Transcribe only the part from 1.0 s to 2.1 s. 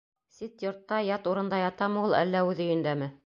ят урында ятамы